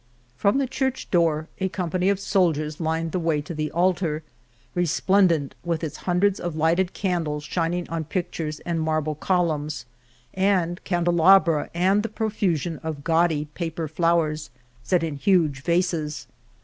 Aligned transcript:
From 0.35 0.57
the 0.57 0.65
church 0.65 1.11
door 1.11 1.47
a 1.59 1.69
company 1.69 2.09
of 2.09 2.19
sol 2.19 2.53
diers 2.55 2.79
lined 2.79 3.11
the 3.11 3.19
way 3.19 3.39
to 3.41 3.53
the 3.53 3.69
altar, 3.71 4.23
resplendent 4.73 5.53
with 5.63 5.83
its 5.83 5.97
hundreds 6.09 6.39
of 6.39 6.55
lighted 6.55 6.93
candles 6.93 7.43
shining 7.43 7.87
on 7.87 8.05
pictures 8.05 8.59
and 8.61 8.81
marble 8.81 9.13
columns, 9.13 9.85
and 10.33 10.83
cande 10.83 11.05
126 11.05 11.05
El 11.05 11.05
Toboso 11.05 11.69
labra 11.69 11.69
and 11.93 12.01
the 12.01 12.09
profusion 12.09 12.79
of 12.79 13.03
gaudy 13.03 13.45
paper 13.53 13.87
flow 13.87 14.21
ers 14.23 14.49
set 14.83 15.03
in 15.03 15.17
huge 15.17 15.61
vases. 15.61 16.25